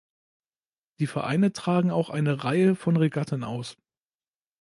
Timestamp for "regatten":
2.97-3.43